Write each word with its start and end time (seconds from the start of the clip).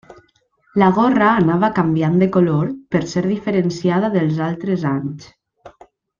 La 0.83 0.85
Gorra 0.99 1.27
anava 1.41 1.69
canviant 1.79 2.15
de 2.23 2.29
color 2.37 2.71
per 2.97 3.03
ser 3.13 3.23
diferenciada 3.27 4.11
dels 4.19 4.41
altres 4.49 4.87
anys. 4.95 5.31